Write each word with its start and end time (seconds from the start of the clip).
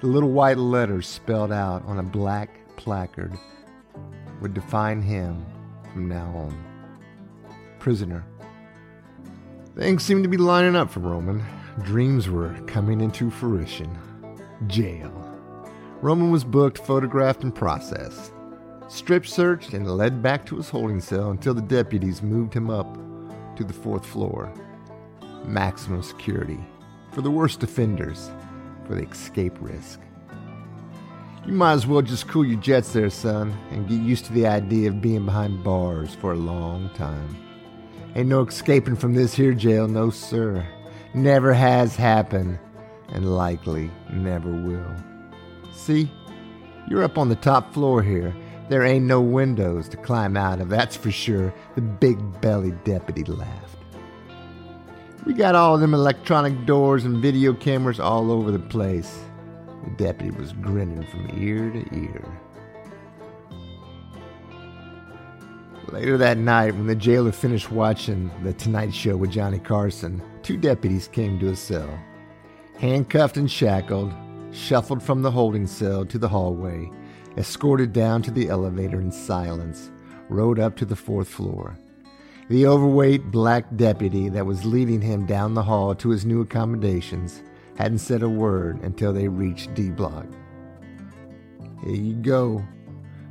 The 0.00 0.06
little 0.06 0.30
white 0.30 0.58
letters 0.58 1.08
spelled 1.08 1.50
out 1.50 1.84
on 1.86 1.98
a 1.98 2.04
black 2.04 2.50
placard 2.76 3.36
would 4.40 4.54
define 4.54 5.02
him 5.02 5.44
from 5.92 6.08
now 6.08 6.32
on. 6.36 6.56
Prisoner. 7.80 8.24
Things 9.74 10.04
seemed 10.04 10.22
to 10.22 10.28
be 10.28 10.36
lining 10.36 10.76
up 10.76 10.88
for 10.88 11.00
Roman. 11.00 11.44
Dreams 11.82 12.30
were 12.30 12.54
coming 12.68 13.00
into 13.00 13.28
fruition. 13.28 13.98
Jail. 14.68 15.10
Roman 16.00 16.30
was 16.30 16.44
booked, 16.44 16.78
photographed, 16.78 17.42
and 17.42 17.52
processed 17.52 18.33
strip 18.88 19.26
searched, 19.26 19.72
and 19.72 19.90
led 19.90 20.22
back 20.22 20.46
to 20.46 20.56
his 20.56 20.70
holding 20.70 21.00
cell 21.00 21.30
until 21.30 21.54
the 21.54 21.62
deputies 21.62 22.22
moved 22.22 22.54
him 22.54 22.70
up 22.70 22.98
to 23.56 23.64
the 23.64 23.72
fourth 23.72 24.04
floor. 24.04 24.52
Maximum 25.44 26.02
security 26.02 26.58
for 27.12 27.22
the 27.22 27.30
worst 27.30 27.62
offenders, 27.62 28.30
for 28.86 28.96
the 28.96 29.04
escape 29.04 29.56
risk. 29.60 30.00
You 31.46 31.52
might 31.52 31.74
as 31.74 31.86
well 31.86 32.02
just 32.02 32.26
cool 32.26 32.44
your 32.44 32.60
jets 32.60 32.92
there, 32.92 33.10
son, 33.10 33.54
and 33.70 33.88
get 33.88 34.00
used 34.00 34.24
to 34.26 34.32
the 34.32 34.46
idea 34.46 34.88
of 34.88 35.00
being 35.00 35.24
behind 35.24 35.62
bars 35.62 36.14
for 36.14 36.32
a 36.32 36.36
long 36.36 36.90
time. 36.94 37.36
Ain't 38.16 38.28
no 38.28 38.42
escaping 38.42 38.96
from 38.96 39.14
this 39.14 39.34
here 39.34 39.52
jail, 39.52 39.86
no 39.86 40.10
sir. 40.10 40.66
Never 41.12 41.52
has 41.52 41.94
happened, 41.94 42.58
and 43.10 43.36
likely 43.36 43.90
never 44.10 44.50
will. 44.50 44.96
See, 45.72 46.10
you're 46.88 47.04
up 47.04 47.18
on 47.18 47.28
the 47.28 47.36
top 47.36 47.72
floor 47.72 48.02
here, 48.02 48.34
there 48.68 48.82
ain't 48.82 49.04
no 49.04 49.20
windows 49.20 49.88
to 49.90 49.96
climb 49.96 50.36
out 50.36 50.60
of, 50.60 50.68
that's 50.68 50.96
for 50.96 51.10
sure, 51.10 51.52
the 51.74 51.82
big 51.82 52.40
bellied 52.40 52.82
deputy 52.84 53.24
laughed. 53.24 53.76
We 55.26 55.34
got 55.34 55.54
all 55.54 55.78
them 55.78 55.94
electronic 55.94 56.66
doors 56.66 57.04
and 57.04 57.22
video 57.22 57.54
cameras 57.54 57.98
all 58.00 58.30
over 58.30 58.50
the 58.50 58.58
place. 58.58 59.20
The 59.84 59.90
deputy 59.90 60.36
was 60.36 60.52
grinning 60.52 61.06
from 61.06 61.30
ear 61.38 61.70
to 61.70 61.96
ear. 61.96 62.24
Later 65.88 66.18
that 66.18 66.38
night, 66.38 66.74
when 66.74 66.86
the 66.86 66.96
jailer 66.96 67.30
finished 67.30 67.70
watching 67.70 68.30
The 68.42 68.52
Tonight 68.54 68.92
Show 68.92 69.16
with 69.16 69.30
Johnny 69.30 69.60
Carson, 69.60 70.20
two 70.42 70.56
deputies 70.56 71.06
came 71.08 71.38
to 71.38 71.46
his 71.46 71.60
cell. 71.60 71.98
Handcuffed 72.78 73.36
and 73.36 73.50
shackled, 73.50 74.12
shuffled 74.50 75.02
from 75.02 75.22
the 75.22 75.30
holding 75.30 75.66
cell 75.66 76.04
to 76.06 76.18
the 76.18 76.28
hallway, 76.28 76.90
escorted 77.36 77.92
down 77.92 78.22
to 78.22 78.30
the 78.30 78.48
elevator 78.48 79.00
in 79.00 79.10
silence, 79.10 79.90
rode 80.28 80.58
up 80.58 80.76
to 80.76 80.84
the 80.84 80.96
fourth 80.96 81.28
floor. 81.28 81.76
The 82.48 82.66
overweight 82.66 83.30
black 83.30 83.64
deputy 83.76 84.28
that 84.28 84.46
was 84.46 84.66
leading 84.66 85.00
him 85.00 85.26
down 85.26 85.54
the 85.54 85.62
hall 85.62 85.94
to 85.96 86.10
his 86.10 86.26
new 86.26 86.42
accommodations 86.42 87.42
hadn't 87.76 87.98
said 87.98 88.22
a 88.22 88.28
word 88.28 88.82
until 88.82 89.12
they 89.12 89.28
reached 89.28 89.74
D 89.74 89.90
Block. 89.90 90.26
Here 91.82 91.96
you 91.96 92.14
go. 92.14 92.62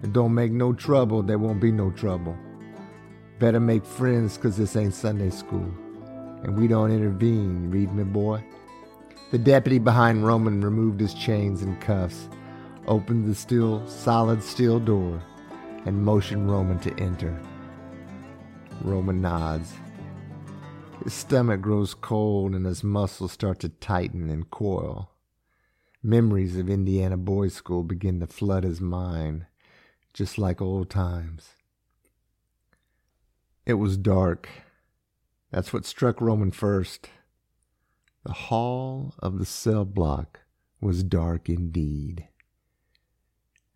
And 0.01 0.13
don't 0.13 0.33
make 0.33 0.51
no 0.51 0.73
trouble, 0.73 1.23
there 1.23 1.37
won't 1.37 1.61
be 1.61 1.71
no 1.71 1.91
trouble. 1.91 2.35
Better 3.39 3.59
make 3.59 3.85
friends, 3.85 4.37
'cause 4.37 4.57
this 4.57 4.75
ain't 4.75 4.93
Sunday 4.93 5.29
school. 5.29 5.71
And 6.43 6.57
we 6.57 6.67
don't 6.67 6.91
intervene, 6.91 7.71
read 7.71 7.93
me, 7.93 8.03
boy? 8.03 8.43
The 9.31 9.37
deputy 9.37 9.79
behind 9.79 10.25
Roman 10.25 10.61
removed 10.61 10.99
his 10.99 11.13
chains 11.13 11.61
and 11.61 11.79
cuffs 11.79 12.27
opened 12.87 13.27
the 13.27 13.35
still 13.35 13.85
solid 13.87 14.43
steel 14.43 14.79
door 14.79 15.21
and 15.85 16.03
motioned 16.03 16.49
Roman 16.49 16.79
to 16.79 16.93
enter. 16.99 17.39
Roman 18.81 19.21
nods. 19.21 19.73
His 21.03 21.13
stomach 21.13 21.61
grows 21.61 21.93
cold 21.93 22.53
and 22.53 22.65
his 22.65 22.83
muscles 22.83 23.31
start 23.31 23.59
to 23.59 23.69
tighten 23.69 24.29
and 24.29 24.49
coil. 24.49 25.11
Memories 26.01 26.57
of 26.57 26.69
Indiana 26.69 27.17
boys' 27.17 27.53
school 27.53 27.83
begin 27.83 28.19
to 28.19 28.27
flood 28.27 28.63
his 28.63 28.81
mind, 28.81 29.45
just 30.13 30.37
like 30.37 30.61
old 30.61 30.89
times. 30.89 31.55
It 33.65 33.75
was 33.75 33.95
dark. 33.95 34.49
That's 35.51 35.71
what 35.71 35.85
struck 35.85 36.19
Roman 36.19 36.51
first. 36.51 37.09
The 38.25 38.33
hall 38.33 39.13
of 39.19 39.39
the 39.39 39.45
cell 39.45 39.85
block 39.85 40.41
was 40.81 41.03
dark 41.03 41.47
indeed 41.47 42.27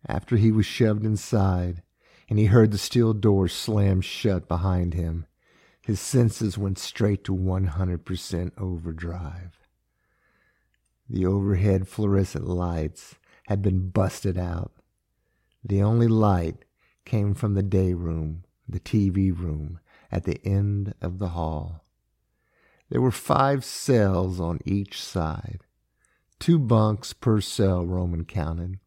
after 0.06 0.36
he 0.36 0.52
was 0.52 0.66
shoved 0.66 1.04
inside 1.04 1.82
and 2.28 2.38
he 2.38 2.46
heard 2.46 2.70
the 2.70 2.78
steel 2.78 3.12
door 3.14 3.48
slam 3.48 4.00
shut 4.00 4.48
behind 4.48 4.94
him, 4.94 5.26
his 5.80 6.00
senses 6.00 6.58
went 6.58 6.78
straight 6.78 7.24
to 7.24 7.34
100% 7.34 8.52
overdrive. 8.58 9.58
The 11.08 11.24
overhead 11.24 11.88
fluorescent 11.88 12.46
lights 12.46 13.16
had 13.46 13.62
been 13.62 13.88
busted 13.88 14.36
out. 14.36 14.72
The 15.64 15.82
only 15.82 16.06
light 16.08 16.66
came 17.06 17.32
from 17.32 17.54
the 17.54 17.62
day 17.62 17.94
room, 17.94 18.44
the 18.68 18.80
TV 18.80 19.36
room, 19.36 19.80
at 20.12 20.24
the 20.24 20.38
end 20.46 20.94
of 21.00 21.18
the 21.18 21.28
hall. 21.28 21.84
There 22.90 23.00
were 23.00 23.10
five 23.10 23.64
cells 23.64 24.38
on 24.38 24.60
each 24.66 25.02
side, 25.02 25.60
two 26.38 26.58
bunks 26.58 27.14
per 27.14 27.40
cell, 27.40 27.86
Roman 27.86 28.26
counted 28.26 28.78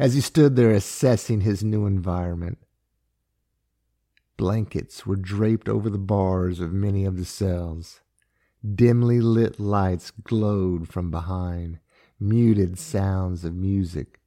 as 0.00 0.14
he 0.14 0.20
stood 0.22 0.56
there 0.56 0.70
assessing 0.70 1.42
his 1.42 1.62
new 1.62 1.84
environment. 1.84 2.56
Blankets 4.38 5.04
were 5.04 5.14
draped 5.14 5.68
over 5.68 5.90
the 5.90 5.98
bars 5.98 6.58
of 6.58 6.72
many 6.72 7.04
of 7.04 7.18
the 7.18 7.24
cells. 7.26 8.00
Dimly 8.74 9.20
lit 9.20 9.60
lights 9.60 10.10
glowed 10.10 10.88
from 10.88 11.10
behind, 11.10 11.80
muted 12.18 12.78
sounds 12.78 13.44
of 13.44 13.54
music, 13.54 14.20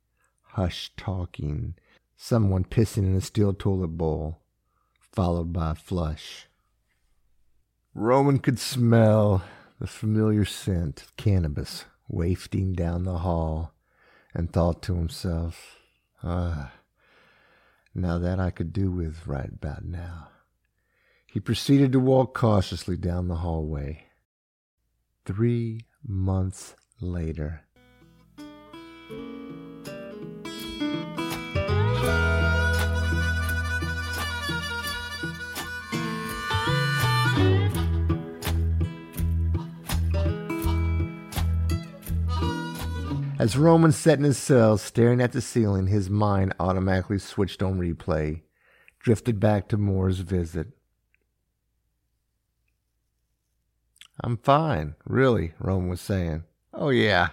hushed 0.50 0.96
talking, 0.96 1.74
someone 2.16 2.64
pissing 2.64 3.08
in 3.08 3.16
a 3.16 3.22
steel 3.22 3.52
toilet 3.52 3.98
bowl, 3.98 4.44
followed 5.00 5.52
by 5.52 5.72
a 5.72 5.76
flush. 5.76 6.50
Roman 7.96 8.38
could 8.38 8.60
smell 8.60 9.44
the 9.80 9.88
familiar 9.88 10.46
scent 10.46 11.02
of 11.02 11.18
cannabis 11.18 11.86
wafting 12.08 12.74
down 12.74 13.06
the 13.06 13.20
hall 13.20 13.73
and 14.34 14.52
thought 14.52 14.82
to 14.84 14.96
himself, 14.96 15.78
Ah, 16.24 16.72
now 17.94 18.18
that 18.18 18.40
I 18.40 18.50
could 18.50 18.74
do 18.74 18.92
with 18.92 19.28
right 19.28 19.52
about 19.52 19.86
now. 19.86 20.30
He 21.25 21.40
proceeded 21.40 21.92
to 21.92 22.00
walk 22.00 22.34
cautiously 22.34 22.96
down 22.96 23.28
the 23.28 23.38
hallway. 23.38 24.06
Three 25.25 25.81
months 26.06 26.75
later. 27.02 27.66
As 43.44 43.57
Roman 43.57 43.92
sat 43.92 44.19
in 44.19 44.24
his 44.24 44.38
cell 44.38 44.78
staring 44.78 45.19
at 45.19 45.34
the 45.34 45.42
ceiling, 45.42 45.88
his 45.88 46.10
mind 46.10 46.54
automatically 46.62 47.19
switched 47.19 47.62
on 47.62 47.78
replay, 47.78 48.44
drifted 49.00 49.42
back 49.42 49.68
to 49.68 49.75
Mora's 49.75 50.22
visit. 50.22 50.68
I'm 54.24 54.38
fine, 54.38 54.95
really, 55.06 55.51
Roman 55.60 55.90
was 55.90 56.00
saying. 56.00 56.45
Oh, 56.74 56.88
yeah. 56.88 57.31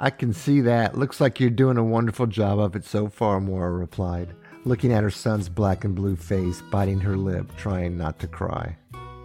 I 0.00 0.08
can 0.08 0.32
see 0.32 0.62
that. 0.62 0.96
Looks 0.96 1.20
like 1.20 1.38
you're 1.38 1.50
doing 1.50 1.76
a 1.76 1.84
wonderful 1.84 2.26
job 2.26 2.58
of 2.58 2.74
it 2.74 2.86
so 2.86 3.10
far, 3.10 3.38
Moore 3.38 3.70
replied, 3.70 4.34
looking 4.64 4.94
at 4.94 5.02
her 5.02 5.10
son's 5.10 5.50
black 5.50 5.84
and 5.84 5.94
blue 5.94 6.16
face, 6.16 6.62
biting 6.70 7.00
her 7.00 7.18
lip, 7.18 7.54
trying 7.58 7.98
not 7.98 8.18
to 8.20 8.26
cry. 8.26 8.78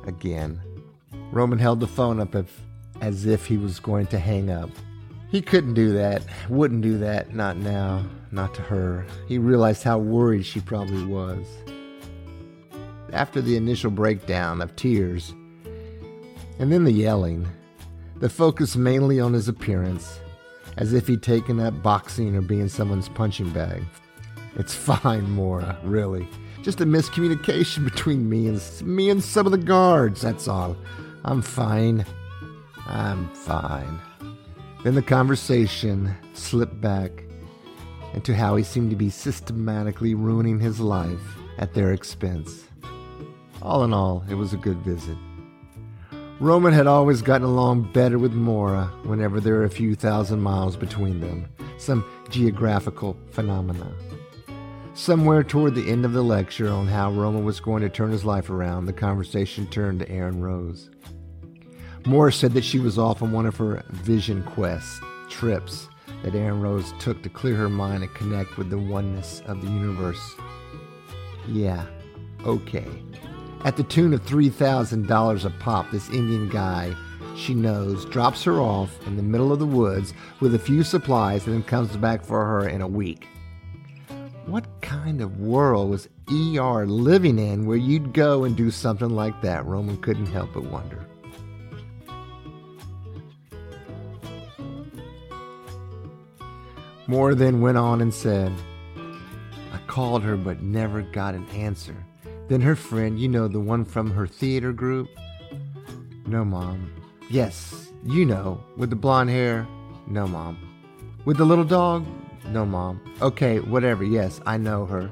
Again. 0.06 0.60
Roman 1.32 1.60
held 1.60 1.80
the 1.80 1.88
phone 1.88 2.20
up 2.20 2.36
as, 2.36 2.48
as 3.00 3.26
if 3.26 3.46
he 3.46 3.56
was 3.56 3.80
going 3.80 4.08
to 4.08 4.20
hang 4.20 4.50
up. 4.52 4.70
He 5.30 5.42
couldn't 5.42 5.74
do 5.74 5.92
that, 5.94 6.24
wouldn't 6.50 6.82
do 6.82 6.98
that, 7.00 7.34
not 7.36 7.58
now, 7.58 8.06
not 8.32 8.54
to 8.56 8.62
her. 8.64 9.06
He 9.28 9.38
realized 9.38 9.84
how 9.84 9.98
worried 10.00 10.46
she 10.46 10.62
probably 10.62 11.06
was. 11.06 11.46
after 13.14 13.42
the 13.42 13.56
initial 13.56 13.92
breakdown 13.92 14.62
of 14.62 14.76
tears. 14.76 15.34
And 16.60 16.72
then 16.72 16.84
the 16.84 16.92
yelling. 16.92 17.48
The 18.18 18.30
focus 18.30 18.76
mainly 18.76 19.20
on 19.20 19.34
his 19.34 19.48
appearance, 19.48 20.20
as 20.78 20.94
if 20.94 21.08
he'd 21.08 21.24
taken 21.24 21.60
up 21.60 21.82
boxing 21.84 22.36
or 22.36 22.42
being 22.42 22.68
someone's 22.68 23.10
punching 23.10 23.52
bag. 23.52 23.84
It's 24.56 24.74
fine, 25.02 25.30
Mora, 25.30 25.78
really. 25.84 26.28
Just 26.64 26.82
a 26.82 26.86
miscommunication 26.86 27.86
between 27.86 28.28
me 28.30 28.48
and 28.48 28.62
me 28.84 29.10
and 29.10 29.24
some 29.24 29.46
of 29.46 29.52
the 29.52 29.58
guards, 29.58 30.22
that's 30.22 30.48
all. 30.48 30.76
I'm 31.24 31.42
fine. 31.42 32.06
I'm 32.88 33.30
fine. 33.30 34.00
Then 34.84 34.96
the 34.96 35.02
conversation 35.02 36.16
slipped 36.34 36.80
back 36.80 37.24
into 38.14 38.36
how 38.36 38.56
he 38.56 38.64
seemed 38.64 38.90
to 38.92 38.96
be 38.96 39.10
systematically 39.10 40.14
ruining 40.14 40.60
his 40.60 40.80
life 40.80 41.38
at 41.58 41.74
their 41.74 41.94
expense. 41.94 42.66
All 43.62 43.84
in 43.84 43.94
all, 43.94 44.24
it 44.30 44.36
was 44.36 44.54
a 44.54 44.58
good 44.58 44.78
visit. 44.80 45.18
Roman 46.40 46.72
had 46.72 46.86
always 46.86 47.24
gotten 47.24 47.48
along 47.48 47.92
better 47.94 48.20
with 48.20 48.34
Mora 48.34 48.86
whenever 49.04 49.40
there 49.40 49.56
were 49.56 49.64
a 49.64 49.70
few 49.70 49.96
thousand 49.96 50.40
miles 50.40 50.76
between 50.76 51.20
them, 51.20 51.48
some 51.80 52.06
geographical 52.30 53.18
phenomena. 53.32 53.92
Somewhere 54.94 55.44
toward 55.44 55.74
the 55.74 55.90
end 55.90 56.06
of 56.06 56.14
the 56.14 56.24
lecture 56.24 56.70
on 56.70 56.88
how 56.88 57.12
Roman 57.12 57.44
was 57.44 57.60
going 57.60 57.82
to 57.82 57.90
turn 57.90 58.12
his 58.12 58.26
life 58.26 58.52
around, 58.52 58.86
the 58.86 58.94
conversation 58.94 59.66
turned 59.68 60.00
to 60.00 60.10
Aaron 60.10 60.42
Rose. 60.42 60.92
Mora 62.06 62.32
said 62.32 62.54
that 62.54 62.64
she 62.64 62.80
was 62.80 62.98
off 62.98 63.22
on 63.22 63.32
one 63.32 63.46
of 63.46 63.58
her 63.58 63.84
vision 63.90 64.44
quest 64.44 65.02
trips 65.30 65.90
that 66.24 66.36
Aaron 66.36 66.62
Rose 66.62 66.94
took 67.00 67.22
to 67.24 67.30
clear 67.30 67.56
her 67.56 67.70
mind 67.70 68.04
and 68.04 68.14
connect 68.14 68.58
with 68.58 68.70
the 68.70 68.78
oneness 68.78 69.42
of 69.46 69.62
the 69.62 69.68
universe. 69.68 70.36
Yeah, 71.48 71.86
okay. 72.46 72.88
At 73.66 73.78
the 73.78 73.84
tune 73.84 74.14
of 74.14 74.26
$3,000 74.26 75.46
a 75.46 75.50
pop, 75.60 75.92
this 75.92 76.10
Indian 76.10 76.50
guy 76.50 76.96
she 77.38 77.54
knows 77.54 78.04
drops 78.06 78.44
her 78.44 78.60
off 78.60 79.06
in 79.06 79.16
the 79.16 79.24
middle 79.24 79.54
of 79.54 79.60
the 79.60 79.66
woods 79.66 80.14
with 80.40 80.56
a 80.56 80.60
few 80.60 80.84
supplies 80.84 81.46
and 81.46 81.54
then 81.54 81.64
comes 81.64 81.96
back 81.98 82.26
for 82.26 82.44
her 82.44 82.68
in 82.68 82.82
a 82.82 82.88
week. 82.88 83.28
What 84.48 84.66
kind 84.82 85.22
of 85.22 85.40
world 85.40 85.92
was 85.92 86.10
ER 86.30 86.86
living 86.88 87.38
in 87.38 87.66
where 87.66 87.78
you'd 87.78 88.14
go 88.14 88.44
and 88.44 88.56
do 88.56 88.72
something 88.72 89.10
like 89.10 89.40
that? 89.42 89.66
Roman 89.66 89.98
couldn't 89.98 90.28
help 90.28 90.54
but 90.54 90.64
wonder. 90.64 91.07
Mora 97.08 97.36
then 97.36 97.62
went 97.62 97.78
on 97.78 98.02
and 98.02 98.14
said, 98.14 98.52
I 99.72 99.78
called 99.88 100.24
her 100.24 100.36
but 100.36 100.62
never 100.62 101.02
got 101.02 101.36
an 101.36 101.48
answer. 101.50 101.96
Then 102.50 102.60
her 102.60 102.76
friend, 102.76 103.18
you 103.18 103.30
know, 103.30 103.48
the 103.48 103.62
one 103.62 103.86
from 103.86 104.12
her 104.12 104.28
theater 104.28 104.74
group? 104.74 105.08
No, 106.26 106.44
Mom. 106.44 106.92
Yes, 107.30 107.92
you 108.04 108.26
know, 108.26 108.62
with 108.76 108.90
the 108.90 108.98
blonde 108.98 109.30
hair? 109.30 109.66
No, 110.08 110.28
Mom. 110.28 110.58
With 111.24 111.38
the 111.38 111.46
little 111.46 111.64
dog? 111.64 112.06
No, 112.48 112.66
Mom. 112.66 113.02
Okay, 113.22 113.60
whatever. 113.62 114.04
Yes, 114.04 114.42
I 114.46 114.58
know 114.58 114.86
her. 114.86 115.10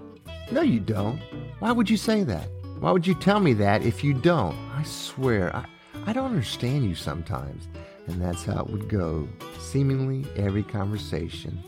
No, 0.51 0.61
you 0.61 0.81
don't. 0.81 1.21
Why 1.59 1.71
would 1.71 1.89
you 1.89 1.97
say 1.97 2.23
that? 2.23 2.49
Why 2.79 2.91
would 2.91 3.07
you 3.07 3.15
tell 3.15 3.39
me 3.39 3.53
that 3.53 3.83
if 3.83 4.03
you 4.03 4.13
don't? 4.13 4.55
I 4.75 4.83
swear, 4.83 5.55
I, 5.55 5.65
I 6.05 6.13
don't 6.13 6.31
understand 6.31 6.85
you 6.85 6.95
sometimes. 6.95 7.69
And 8.07 8.21
that's 8.21 8.43
how 8.43 8.59
it 8.59 8.69
would 8.69 8.89
go, 8.89 9.27
seemingly 9.59 10.25
every 10.35 10.63
conversation 10.63 11.63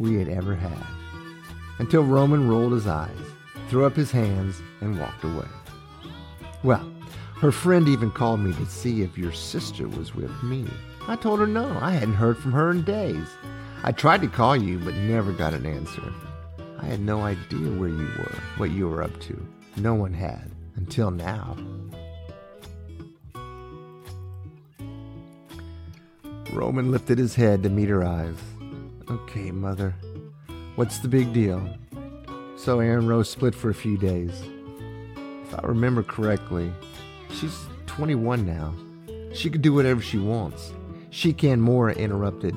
we 0.00 0.16
had 0.16 0.28
ever 0.28 0.56
had. 0.56 0.84
Until 1.78 2.02
Roman 2.02 2.48
rolled 2.48 2.72
his 2.72 2.88
eyes 2.88 3.30
threw 3.70 3.86
up 3.86 3.94
his 3.94 4.10
hands, 4.10 4.60
and 4.80 4.98
walked 4.98 5.22
away. 5.22 5.46
Well, 6.64 6.92
her 7.36 7.52
friend 7.52 7.88
even 7.88 8.10
called 8.10 8.40
me 8.40 8.52
to 8.54 8.66
see 8.66 9.02
if 9.02 9.16
your 9.16 9.32
sister 9.32 9.86
was 9.86 10.12
with 10.12 10.42
me. 10.42 10.66
I 11.06 11.14
told 11.14 11.38
her 11.38 11.46
no, 11.46 11.78
I 11.80 11.92
hadn't 11.92 12.14
heard 12.14 12.36
from 12.36 12.50
her 12.50 12.72
in 12.72 12.82
days. 12.82 13.28
I 13.84 13.92
tried 13.92 14.22
to 14.22 14.28
call 14.28 14.56
you, 14.56 14.80
but 14.80 14.94
never 14.94 15.32
got 15.32 15.54
an 15.54 15.64
answer. 15.64 16.12
I 16.80 16.86
had 16.86 17.00
no 17.00 17.22
idea 17.22 17.70
where 17.78 17.88
you 17.88 18.08
were, 18.18 18.38
what 18.56 18.72
you 18.72 18.88
were 18.88 19.04
up 19.04 19.20
to. 19.20 19.46
No 19.76 19.94
one 19.94 20.12
had, 20.12 20.50
until 20.74 21.12
now. 21.12 21.56
Roman 26.52 26.90
lifted 26.90 27.18
his 27.18 27.36
head 27.36 27.62
to 27.62 27.68
meet 27.68 27.88
her 27.88 28.04
eyes. 28.04 28.36
Okay, 29.10 29.50
Mother. 29.50 29.92
What's 30.76 30.98
the 30.98 31.08
big 31.08 31.32
deal? 31.32 31.68
So 32.56 32.78
Aaron 32.78 33.08
Rose 33.08 33.28
split 33.28 33.56
for 33.56 33.68
a 33.68 33.74
few 33.74 33.98
days. 33.98 34.30
If 35.42 35.58
I 35.58 35.66
remember 35.66 36.04
correctly, 36.04 36.72
she's 37.34 37.58
21 37.86 38.46
now. 38.46 38.72
She 39.34 39.50
could 39.50 39.62
do 39.62 39.74
whatever 39.74 40.00
she 40.00 40.18
wants. 40.18 40.72
She 41.10 41.32
can 41.32 41.60
Mora 41.60 41.92
interrupted 41.94 42.54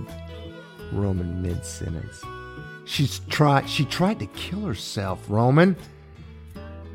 Roman 0.92 1.42
mid 1.42 1.66
sentence. 1.66 2.24
She's 2.86 3.18
tried 3.30 3.68
she 3.68 3.84
tried 3.84 4.20
to 4.20 4.28
kill 4.28 4.62
herself, 4.62 5.26
Roman. 5.28 5.76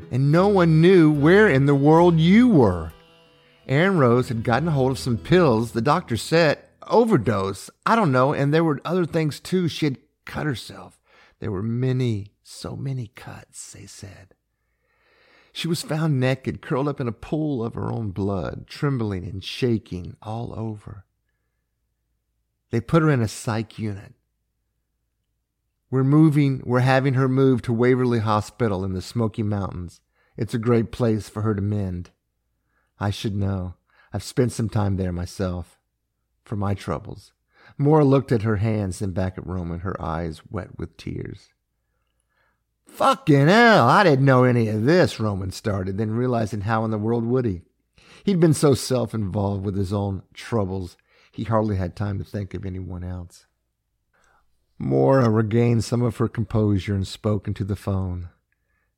And 0.09 0.31
no 0.31 0.47
one 0.47 0.79
knew 0.79 1.11
where 1.11 1.49
in 1.49 1.65
the 1.65 1.75
world 1.75 2.17
you 2.17 2.47
were. 2.47 2.93
Aaron 3.67 3.97
Rose 3.97 4.29
had 4.29 4.43
gotten 4.43 4.69
hold 4.69 4.91
of 4.91 4.99
some 4.99 5.17
pills 5.17 5.73
the 5.73 5.81
doctor 5.81 6.15
said 6.15 6.59
overdose. 6.89 7.69
I 7.85 7.95
don't 7.95 8.11
know, 8.11 8.33
and 8.33 8.53
there 8.53 8.63
were 8.63 8.81
other 8.83 9.05
things 9.05 9.39
too. 9.39 9.67
She 9.67 9.85
had 9.85 9.97
cut 10.25 10.45
herself. 10.45 10.99
There 11.39 11.51
were 11.51 11.63
many 11.63 12.33
so 12.43 12.75
many 12.75 13.07
cuts, 13.15 13.71
they 13.71 13.85
said. 13.85 14.33
She 15.51 15.67
was 15.67 15.81
found 15.81 16.19
naked, 16.19 16.61
curled 16.61 16.87
up 16.87 16.99
in 16.99 17.07
a 17.07 17.11
pool 17.11 17.63
of 17.63 17.75
her 17.75 17.91
own 17.91 18.11
blood, 18.11 18.67
trembling 18.67 19.25
and 19.25 19.43
shaking 19.43 20.15
all 20.21 20.53
over. 20.57 21.05
They 22.71 22.81
put 22.81 23.01
her 23.01 23.09
in 23.09 23.21
a 23.21 23.27
psych 23.27 23.79
unit. 23.79 24.13
We're 25.91 26.03
moving, 26.03 26.61
we're 26.65 26.81
having 26.81 27.15
her 27.15 27.27
moved 27.27 27.65
to 27.65 27.73
Waverly 27.73 28.19
Hospital 28.19 28.85
in 28.85 28.93
the 28.93 29.01
Smoky 29.01 29.41
Mountains. 29.41 30.01
It's 30.37 30.53
a 30.53 30.59
great 30.59 30.91
place 30.91 31.29
for 31.29 31.41
her 31.41 31.55
to 31.55 31.61
mend. 31.61 32.11
I 32.99 33.09
should 33.09 33.35
know. 33.35 33.75
I've 34.13 34.23
spent 34.23 34.51
some 34.51 34.69
time 34.69 34.97
there 34.97 35.11
myself. 35.11 35.78
For 36.49 36.55
my 36.55 36.73
troubles. 36.73 37.31
Mora 37.77 38.03
looked 38.03 38.31
at 38.31 38.41
her 38.41 38.55
hands, 38.55 38.97
then 38.97 39.11
back 39.11 39.37
at 39.37 39.45
Roman, 39.45 39.81
her 39.81 39.95
eyes 40.01 40.41
wet 40.49 40.79
with 40.79 40.97
tears. 40.97 41.49
Fucking 42.87 43.47
hell, 43.47 43.87
I 43.87 44.03
didn't 44.03 44.25
know 44.25 44.45
any 44.45 44.67
of 44.67 44.83
this, 44.83 45.19
Roman 45.19 45.51
started, 45.51 45.99
then 45.99 46.09
realizing 46.09 46.61
how 46.61 46.83
in 46.85 46.89
the 46.89 46.97
world 46.97 47.23
would 47.23 47.45
he? 47.45 47.61
He'd 48.23 48.39
been 48.39 48.55
so 48.55 48.73
self 48.73 49.13
involved 49.13 49.63
with 49.63 49.77
his 49.77 49.93
own 49.93 50.23
troubles, 50.33 50.97
he 51.31 51.43
hardly 51.43 51.75
had 51.75 51.95
time 51.95 52.17
to 52.17 52.23
think 52.23 52.55
of 52.55 52.65
anyone 52.65 53.03
else. 53.03 53.45
Mora 54.79 55.29
regained 55.29 55.83
some 55.83 56.01
of 56.01 56.17
her 56.17 56.27
composure 56.27 56.95
and 56.95 57.07
spoke 57.07 57.47
into 57.47 57.63
the 57.63 57.75
phone. 57.75 58.29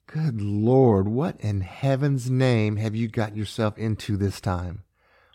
Good 0.08 0.40
Lord, 0.40 1.10
what 1.10 1.38
in 1.42 1.60
heaven's 1.60 2.30
name 2.32 2.78
have 2.78 2.96
you 2.96 3.10
got 3.10 3.36
yourself 3.36 3.78
into 3.78 4.16
this 4.16 4.40
time? 4.40 4.84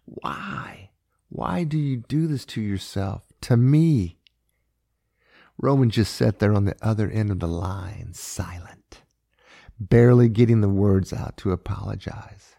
Why? 0.07 0.86
Why 1.37 1.65
do 1.65 1.77
you 1.77 1.99
do 1.99 2.27
this 2.27 2.47
to 2.47 2.63
yourself? 2.63 3.21
To 3.43 3.59
me? 3.59 4.17
Roman 5.59 5.91
just 5.91 6.15
sat 6.15 6.39
there 6.39 6.55
on 6.55 6.65
the 6.65 6.77
other 6.81 7.11
end 7.11 7.31
of 7.31 7.41
the 7.41 7.47
line, 7.47 8.15
silent, 8.15 9.03
barely 9.79 10.31
getting 10.31 10.63
the 10.63 10.69
words 10.71 11.13
out 11.13 11.37
to 11.37 11.53
apologize. 11.53 12.57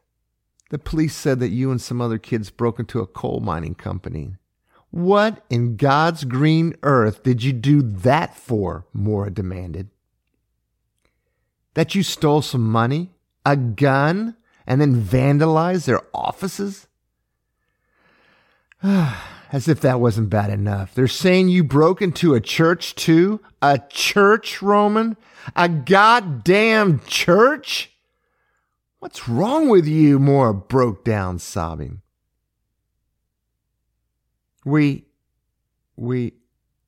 The 0.69 0.77
police 0.77 1.15
said 1.15 1.39
that 1.39 1.49
you 1.49 1.71
and 1.71 1.81
some 1.81 1.99
other 1.99 2.19
kids 2.19 2.51
broke 2.51 2.77
into 2.77 2.99
a 2.99 3.07
coal 3.07 3.39
mining 3.39 3.73
company. 3.73 4.35
What 4.91 5.43
in 5.49 5.75
God's 5.75 6.23
green 6.23 6.75
earth 6.83 7.23
did 7.23 7.41
you 7.41 7.53
do 7.53 7.81
that 7.81 8.37
for? 8.37 8.85
Mora 8.93 9.31
demanded. 9.31 9.89
That 11.73 11.95
you 11.95 12.03
stole 12.03 12.43
some 12.43 12.69
money, 12.69 13.09
a 13.43 13.55
gun, 13.55 14.37
and 14.67 14.79
then 14.79 15.01
vandalized 15.01 15.85
their 15.85 16.01
offices? 16.13 16.86
As 18.83 19.67
if 19.67 19.79
that 19.81 19.99
wasn't 19.99 20.29
bad 20.29 20.49
enough. 20.49 20.93
They're 20.93 21.07
saying 21.07 21.49
you 21.49 21.63
broke 21.63 22.01
into 22.01 22.33
a 22.33 22.41
church 22.41 22.95
too? 22.95 23.39
A 23.61 23.79
church, 23.89 24.61
Roman? 24.61 25.15
A 25.55 25.69
goddamn 25.69 27.01
church? 27.07 27.91
What's 28.99 29.29
wrong 29.29 29.69
with 29.69 29.87
you? 29.87 30.19
Mora 30.19 30.53
broke 30.53 31.05
down, 31.05 31.39
sobbing. 31.39 32.01
We, 34.65 35.05
we, 35.95 36.33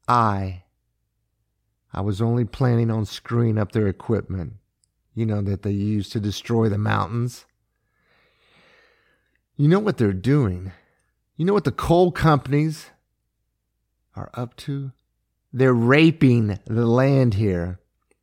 I, 0.08 0.64
I 1.94 2.02
was 2.02 2.22
only 2.22 2.44
planning 2.44 2.92
on 2.92 3.06
screwing 3.06 3.58
up 3.58 3.72
their 3.72 3.88
equipment, 3.88 4.54
you 5.16 5.26
know, 5.26 5.42
that 5.42 5.62
they 5.62 5.72
use 5.72 6.10
to 6.10 6.20
destroy 6.20 6.68
the 6.68 6.78
mountains. 6.78 7.46
You 9.56 9.70
know 9.70 9.80
what 9.80 9.98
they're 9.98 10.12
doing? 10.12 10.74
You 11.40 11.46
know 11.46 11.54
what 11.54 11.64
the 11.64 11.72
coal 11.72 12.12
companies 12.12 12.88
are 14.14 14.30
up 14.34 14.58
to? 14.58 14.92
They're 15.54 15.74
raping 15.74 16.60
the 16.66 16.86
land 16.86 17.36
here. 17.36 17.80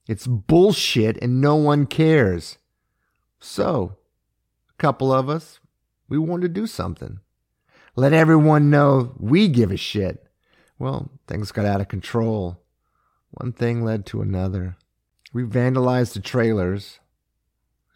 It's 0.06 0.26
bullshit 0.26 1.16
and 1.22 1.40
no 1.40 1.56
one 1.56 1.86
cares. 1.86 2.58
So, 3.40 3.96
A 4.68 4.76
couple 4.76 5.10
of 5.10 5.30
us, 5.30 5.60
we 6.10 6.18
wanted 6.18 6.42
to 6.42 6.60
do 6.60 6.66
something. 6.66 7.20
Let 7.94 8.12
everyone 8.12 8.68
know 8.68 9.14
we 9.18 9.48
give 9.48 9.70
a 9.70 9.78
shit. 9.78 10.26
Well, 10.78 11.10
things 11.26 11.52
got 11.52 11.64
out 11.64 11.80
of 11.80 11.88
control. 11.88 12.62
One 13.30 13.52
thing 13.52 13.82
led 13.82 14.04
to 14.06 14.20
another. 14.20 14.76
We 15.32 15.44
vandalized 15.44 16.12
the 16.12 16.20
trailers. 16.20 17.00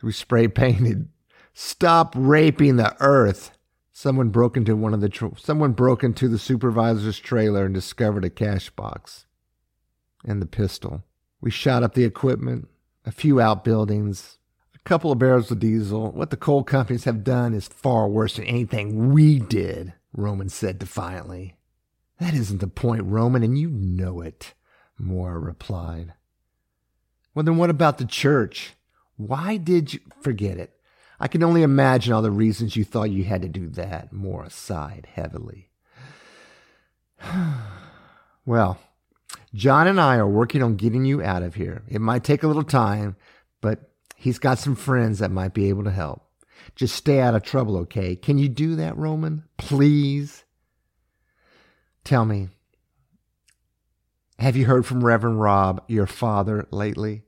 We 0.01 0.13
spray 0.13 0.49
painted, 0.49 1.11
"Stop 1.53 2.15
raping 2.17 2.77
the 2.77 2.97
earth." 3.01 3.51
Someone 4.01 4.31
broke 4.31 4.57
into 4.57 4.75
one 4.75 4.95
of 4.95 5.03
the 5.03 5.11
tra- 5.11 5.33
someone 5.37 5.73
broke 5.73 6.03
into 6.03 6.27
the 6.27 6.39
supervisor's 6.39 7.19
trailer 7.19 7.67
and 7.67 7.75
discovered 7.75 8.25
a 8.25 8.31
cash 8.31 8.71
box 8.71 9.27
and 10.25 10.41
the 10.41 10.47
pistol. 10.47 11.05
We 11.43 11.51
shot 11.51 11.83
up 11.83 11.93
the 11.93 12.05
equipment, 12.05 12.69
a 13.05 13.13
few 13.13 13.43
outbuildings, 13.43 14.39
a 14.75 14.79
couple 14.89 15.13
of 15.13 15.19
barrels 15.19 15.51
of 15.51 15.59
diesel. 15.59 16.13
What 16.13 16.31
the 16.31 16.39
coal 16.39 16.65
companies 16.65 17.05
have 17.05 17.23
done 17.23 17.53
is 17.53 17.69
far 17.69 18.09
worse 18.09 18.37
than 18.37 18.47
anything 18.47 19.13
we 19.13 19.39
did, 19.39 19.93
Roman 20.15 20.49
said 20.49 20.79
defiantly. 20.79 21.59
That 22.19 22.33
isn't 22.33 22.63
the 22.63 22.69
point, 22.69 23.03
Roman, 23.05 23.43
and 23.43 23.59
you 23.59 23.69
know 23.69 24.23
it, 24.23 24.55
Mora 24.99 25.39
replied. 25.39 26.15
Well, 27.35 27.45
then 27.45 27.59
what 27.59 27.69
about 27.69 27.99
the 27.99 28.07
church? 28.07 28.77
Why 29.19 29.59
did 29.59 29.93
you 29.93 30.01
forget 30.23 30.57
it? 30.57 30.80
I 31.21 31.29
can 31.29 31.43
only 31.43 31.63
imagine 31.63 32.15
all 32.15 32.23
the 32.23 32.31
reasons 32.31 32.77
you 32.77 32.85
thought 32.85 33.11
you 33.11 33.25
had 33.25 33.43
to 33.43 33.49
do 33.49 33.69
that, 33.69 34.11
Mora 34.11 34.49
sighed 34.49 35.07
heavily. 35.13 35.69
well, 38.47 38.79
John 39.53 39.87
and 39.87 40.01
I 40.01 40.17
are 40.17 40.27
working 40.27 40.63
on 40.63 40.77
getting 40.77 41.05
you 41.05 41.23
out 41.23 41.43
of 41.43 41.55
here. 41.55 41.83
It 41.89 42.01
might 42.01 42.25
take 42.25 42.43
a 42.43 42.47
little 42.47 42.65
time, 42.65 43.17
but 43.61 43.93
he's 44.17 44.39
got 44.39 44.59
some 44.59 44.75
friends 44.75 45.19
that 45.19 45.31
might 45.31 45.53
be 45.53 45.69
able 45.69 45.85
to 45.85 45.91
help. 45.91 46.23
Just 46.75 46.95
stay 46.95 47.21
out 47.21 47.35
of 47.35 47.43
trouble, 47.43 47.77
okay? 47.79 48.17
Can 48.17 48.39
you 48.39 48.49
do 48.49 48.77
that, 48.77 48.97
Roman? 48.97 49.45
Please? 49.59 50.45
Tell 52.03 52.25
me, 52.25 52.49
have 54.39 54.57
you 54.57 54.65
heard 54.65 54.87
from 54.87 55.05
Reverend 55.05 55.41
Rob, 55.41 55.83
your 55.87 56.07
father, 56.07 56.67
lately? 56.71 57.25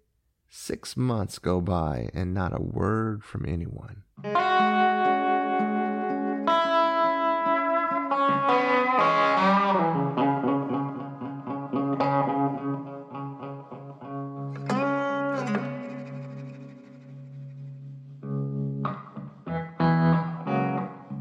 Six 0.55 0.99
months 0.99 1.39
go 1.39 1.63
by 1.63 2.11
and 2.13 2.35
not 2.35 2.53
a 2.55 2.61
word 2.63 3.25
from 3.25 3.47
anyone. 3.49 4.03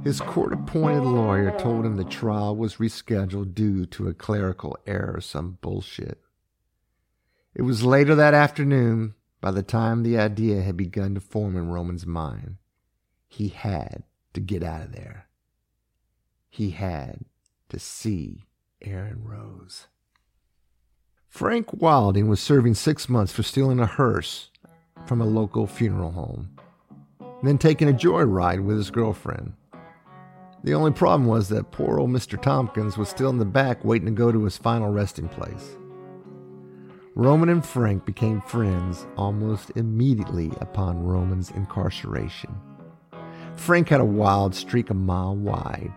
His 0.03 0.19
court 0.19 0.51
appointed 0.51 1.03
lawyer 1.03 1.57
told 1.57 1.85
him 1.85 1.95
the 1.95 2.03
trial 2.03 2.57
was 2.57 2.75
rescheduled 2.75 3.55
due 3.55 3.85
to 3.85 4.09
a 4.09 4.13
clerical 4.13 4.77
error, 4.85 5.21
some 5.21 5.57
bullshit. 5.61 6.19
It 7.55 7.61
was 7.61 7.85
later 7.85 8.13
that 8.15 8.33
afternoon, 8.33 9.15
by 9.41 9.51
the 9.51 9.63
time 9.63 10.03
the 10.03 10.17
idea 10.17 10.61
had 10.61 10.77
begun 10.77 11.15
to 11.15 11.19
form 11.19 11.57
in 11.57 11.69
Roman's 11.69 12.05
mind. 12.05 12.57
He 13.27 13.49
had 13.49 14.03
to 14.33 14.39
get 14.39 14.63
out 14.63 14.83
of 14.83 14.91
there. 14.93 15.27
He 16.49 16.69
had 16.71 17.25
to 17.69 17.79
see 17.79 18.45
Aaron 18.81 19.23
Rose. 19.23 19.87
Frank 21.27 21.73
Wilding 21.73 22.27
was 22.27 22.39
serving 22.39 22.75
six 22.75 23.09
months 23.09 23.33
for 23.33 23.41
stealing 23.41 23.79
a 23.79 23.85
hearse 23.85 24.49
from 25.05 25.21
a 25.21 25.25
local 25.25 25.65
funeral 25.65 26.11
home, 26.11 26.57
then 27.41 27.57
taking 27.57 27.89
a 27.89 27.93
joyride 27.93 28.63
with 28.63 28.77
his 28.77 28.91
girlfriend. 28.91 29.53
The 30.63 30.73
only 30.73 30.91
problem 30.91 31.27
was 31.27 31.49
that 31.49 31.71
poor 31.71 31.99
old 31.99 32.11
Mr. 32.11 32.39
Tompkins 32.39 32.97
was 32.97 33.09
still 33.09 33.29
in 33.29 33.37
the 33.37 33.45
back 33.45 33.83
waiting 33.83 34.05
to 34.07 34.11
go 34.11 34.31
to 34.31 34.43
his 34.43 34.57
final 34.57 34.91
resting 34.91 35.27
place. 35.27 35.77
Roman 37.15 37.49
and 37.49 37.65
Frank 37.65 38.05
became 38.05 38.39
friends 38.41 39.05
almost 39.17 39.71
immediately 39.75 40.49
upon 40.61 41.03
Roman's 41.03 41.51
incarceration. 41.51 42.55
Frank 43.57 43.89
had 43.89 43.99
a 43.99 44.05
wild 44.05 44.55
streak 44.55 44.89
a 44.89 44.93
mile 44.93 45.35
wide, 45.35 45.91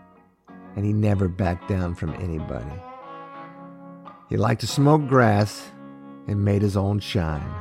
and 0.75 0.85
he 0.85 0.92
never 0.92 1.28
backed 1.28 1.68
down 1.68 1.94
from 1.94 2.14
anybody. 2.14 2.75
He 4.28 4.37
liked 4.37 4.62
to 4.62 4.66
smoke 4.66 5.06
grass 5.06 5.71
and 6.26 6.44
made 6.44 6.62
his 6.62 6.76
own 6.76 6.99
shine. 6.99 7.54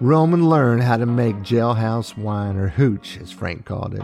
Roman 0.00 0.48
learned 0.48 0.82
how 0.82 0.96
to 0.96 1.06
make 1.06 1.36
jailhouse 1.36 2.18
wine, 2.18 2.56
or 2.56 2.68
hooch, 2.68 3.16
as 3.22 3.30
Frank 3.30 3.64
called 3.64 3.94
it, 3.94 4.02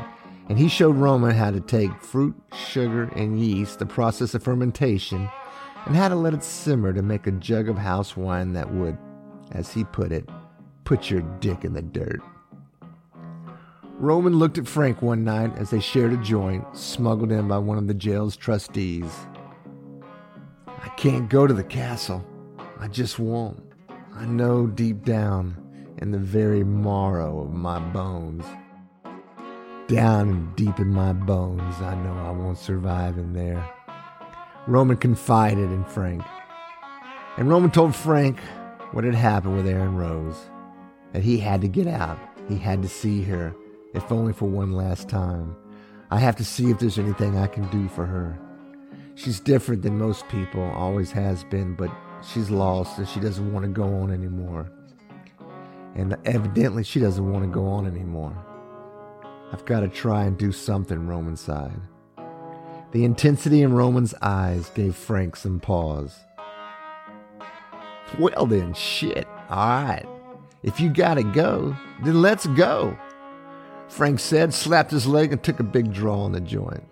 and 0.48 0.56
he 0.56 0.68
showed 0.68 0.96
Roman 0.96 1.32
how 1.32 1.50
to 1.50 1.60
take 1.60 2.00
fruit, 2.00 2.36
sugar, 2.54 3.10
and 3.16 3.40
yeast, 3.40 3.80
the 3.80 3.86
process 3.86 4.34
of 4.34 4.44
fermentation, 4.44 5.28
and 5.86 5.96
how 5.96 6.08
to 6.08 6.14
let 6.14 6.34
it 6.34 6.42
simmer 6.42 6.92
to 6.92 7.02
make 7.02 7.26
a 7.26 7.32
jug 7.32 7.68
of 7.68 7.76
house 7.76 8.16
wine 8.16 8.52
that 8.52 8.72
would, 8.72 8.96
as 9.52 9.72
he 9.72 9.84
put 9.84 10.12
it, 10.12 10.28
put 10.84 11.10
your 11.10 11.22
dick 11.40 11.64
in 11.64 11.72
the 11.72 11.82
dirt. 11.82 12.20
Roman 13.98 14.38
looked 14.38 14.58
at 14.58 14.66
Frank 14.66 15.02
one 15.02 15.24
night 15.24 15.56
as 15.56 15.70
they 15.70 15.80
shared 15.80 16.12
a 16.12 16.16
joint 16.16 16.64
smuggled 16.76 17.30
in 17.30 17.46
by 17.46 17.58
one 17.58 17.78
of 17.78 17.86
the 17.86 17.94
jail's 17.94 18.36
trustees. 18.36 19.12
I 20.66 20.88
can't 20.96 21.28
go 21.28 21.46
to 21.46 21.54
the 21.54 21.64
castle. 21.64 22.24
I 22.78 22.88
just 22.88 23.18
won't. 23.18 23.62
I 24.14 24.24
know 24.24 24.66
deep 24.66 25.04
down 25.04 25.56
in 25.98 26.10
the 26.10 26.18
very 26.18 26.64
marrow 26.64 27.42
of 27.42 27.52
my 27.52 27.78
bones 27.78 28.44
down 29.92 30.28
and 30.30 30.56
deep 30.56 30.78
in 30.78 30.88
my 30.88 31.12
bones, 31.12 31.74
I 31.82 31.94
know 31.94 32.14
I 32.14 32.30
won't 32.30 32.56
survive 32.56 33.18
in 33.18 33.34
there. 33.34 33.62
Roman 34.68 34.96
confided 34.96 35.72
in 35.72 35.84
Frank. 35.84 36.22
And 37.36 37.48
Roman 37.48 37.70
told 37.70 37.96
Frank 37.96 38.38
what 38.92 39.04
had 39.04 39.14
happened 39.14 39.56
with 39.56 39.66
Aaron 39.66 39.96
Rose. 39.96 40.36
That 41.12 41.22
he 41.22 41.38
had 41.38 41.60
to 41.62 41.68
get 41.68 41.88
out. 41.88 42.18
He 42.48 42.56
had 42.56 42.80
to 42.82 42.88
see 42.88 43.22
her, 43.22 43.54
if 43.92 44.10
only 44.12 44.32
for 44.32 44.48
one 44.48 44.72
last 44.72 45.08
time. 45.08 45.56
I 46.10 46.18
have 46.18 46.36
to 46.36 46.44
see 46.44 46.70
if 46.70 46.78
there's 46.78 46.98
anything 46.98 47.38
I 47.38 47.46
can 47.48 47.68
do 47.68 47.88
for 47.88 48.06
her. 48.06 48.38
She's 49.14 49.40
different 49.40 49.82
than 49.82 49.98
most 49.98 50.28
people, 50.28 50.62
always 50.62 51.10
has 51.12 51.44
been, 51.44 51.74
but 51.74 51.90
she's 52.22 52.50
lost 52.50 52.98
and 52.98 53.08
she 53.08 53.20
doesn't 53.20 53.52
want 53.52 53.64
to 53.64 53.70
go 53.70 53.84
on 53.84 54.10
anymore. 54.12 54.70
And 55.94 56.16
evidently, 56.24 56.84
she 56.84 57.00
doesn't 57.00 57.30
want 57.30 57.44
to 57.44 57.50
go 57.50 57.66
on 57.66 57.86
anymore. 57.86 58.36
I've 59.52 59.64
got 59.64 59.80
to 59.80 59.88
try 59.88 60.24
and 60.24 60.38
do 60.38 60.52
something, 60.52 61.06
Roman 61.06 61.36
sighed. 61.36 61.80
The 62.92 63.04
intensity 63.04 63.62
in 63.62 63.72
Roman's 63.72 64.14
eyes 64.20 64.70
gave 64.74 64.94
Frank 64.94 65.36
some 65.36 65.60
pause. 65.60 66.14
Well, 68.18 68.44
then, 68.44 68.74
shit. 68.74 69.26
All 69.48 69.82
right. 69.84 70.06
If 70.62 70.78
you 70.78 70.90
gotta 70.90 71.22
go, 71.22 71.74
then 72.04 72.20
let's 72.20 72.46
go. 72.48 72.96
Frank 73.88 74.20
said, 74.20 74.52
slapped 74.52 74.90
his 74.90 75.06
leg, 75.06 75.32
and 75.32 75.42
took 75.42 75.58
a 75.58 75.64
big 75.64 75.92
draw 75.92 76.20
on 76.20 76.32
the 76.32 76.40
joint. 76.40 76.84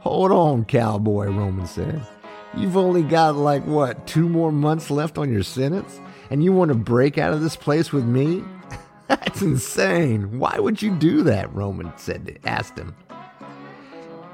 Hold 0.00 0.32
on, 0.32 0.64
cowboy, 0.66 1.26
Roman 1.26 1.66
said. 1.66 2.02
You've 2.54 2.76
only 2.76 3.02
got 3.02 3.36
like, 3.36 3.64
what, 3.64 4.06
two 4.06 4.28
more 4.28 4.52
months 4.52 4.90
left 4.90 5.16
on 5.16 5.32
your 5.32 5.42
sentence? 5.42 5.98
And 6.28 6.44
you 6.44 6.52
want 6.52 6.68
to 6.68 6.74
break 6.74 7.16
out 7.16 7.32
of 7.32 7.40
this 7.40 7.56
place 7.56 7.92
with 7.92 8.04
me? 8.04 8.44
That's 9.12 9.42
insane. 9.42 10.38
Why 10.38 10.58
would 10.58 10.80
you 10.80 10.90
do 10.90 11.22
that? 11.24 11.54
Roman 11.54 11.92
said, 11.98 12.38
asked 12.44 12.78
him. 12.78 12.94